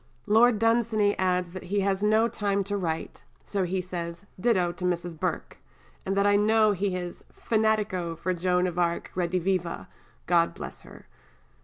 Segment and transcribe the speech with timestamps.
[0.25, 4.83] Lord Dunsany adds that he has no time to write, so he says, "ditto to
[4.83, 5.15] Mrs.
[5.19, 5.59] Burke,"
[6.07, 9.89] and that I know he is "fanatico for Joan of Arc rediviva,
[10.25, 11.05] God bless her."